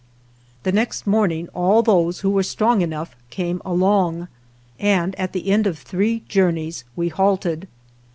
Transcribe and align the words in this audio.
The 0.63 0.71
next 0.71 1.05
morning 1.05 1.47
all 1.49 1.83
those 1.83 2.21
who 2.21 2.31
were 2.31 2.41
strong 2.41 2.81
enough 2.81 3.15
came 3.29 3.61
along, 3.63 4.29
and 4.79 5.13
at 5.19 5.31
the 5.31 5.51
end 5.51 5.67
of 5.67 5.77
three 5.77 6.23
journeys 6.27 6.83
we 6.95 7.09
halted. 7.09 7.67